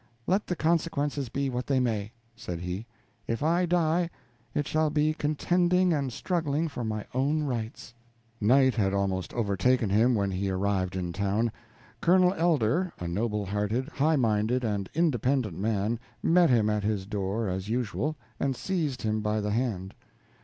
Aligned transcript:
Let 0.25 0.47
the 0.47 0.55
consequences 0.55 1.29
be 1.29 1.47
what 1.51 1.67
they 1.67 1.79
may," 1.79 2.11
said 2.35 2.61
he, 2.61 2.87
"if 3.27 3.43
I 3.43 3.67
die, 3.67 4.09
it 4.51 4.67
shall 4.67 4.89
be 4.89 5.13
contending 5.13 5.93
and 5.93 6.11
struggling 6.11 6.67
for 6.69 6.83
my 6.83 7.05
own 7.13 7.43
rights." 7.43 7.93
Night 8.39 8.73
had 8.73 8.95
almost 8.95 9.31
overtaken 9.35 9.91
him 9.91 10.15
when 10.15 10.31
he 10.31 10.49
arrived 10.49 10.95
in 10.95 11.13
town. 11.13 11.51
Colonel 12.01 12.33
Elder, 12.33 12.91
a 12.97 13.07
noble 13.07 13.45
hearted, 13.45 13.89
high 13.89 14.15
minded, 14.15 14.63
and 14.63 14.89
independent 14.95 15.59
man, 15.59 15.99
met 16.23 16.49
him 16.49 16.67
at 16.67 16.83
his 16.83 17.05
door 17.05 17.47
as 17.47 17.69
usual, 17.69 18.15
and 18.39 18.55
seized 18.55 19.03
him 19.03 19.21
by 19.21 19.39
the 19.39 19.51
hand. 19.51 19.93